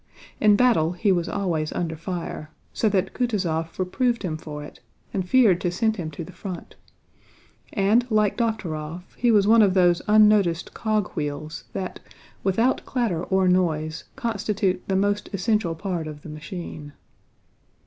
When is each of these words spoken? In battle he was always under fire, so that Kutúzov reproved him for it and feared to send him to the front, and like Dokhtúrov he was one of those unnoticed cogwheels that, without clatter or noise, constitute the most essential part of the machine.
In 0.39 0.55
battle 0.55 0.93
he 0.93 1.11
was 1.11 1.29
always 1.29 1.71
under 1.73 1.95
fire, 1.95 2.49
so 2.73 2.89
that 2.89 3.13
Kutúzov 3.13 3.77
reproved 3.77 4.23
him 4.23 4.35
for 4.35 4.63
it 4.63 4.79
and 5.13 5.29
feared 5.29 5.61
to 5.61 5.69
send 5.69 5.97
him 5.97 6.09
to 6.09 6.23
the 6.23 6.31
front, 6.33 6.75
and 7.71 8.09
like 8.09 8.35
Dokhtúrov 8.35 9.03
he 9.15 9.29
was 9.31 9.45
one 9.45 9.61
of 9.61 9.75
those 9.75 10.01
unnoticed 10.07 10.73
cogwheels 10.73 11.65
that, 11.73 11.99
without 12.43 12.83
clatter 12.83 13.23
or 13.25 13.47
noise, 13.47 14.05
constitute 14.15 14.81
the 14.87 14.95
most 14.95 15.29
essential 15.33 15.75
part 15.75 16.07
of 16.07 16.23
the 16.23 16.29
machine. 16.29 16.93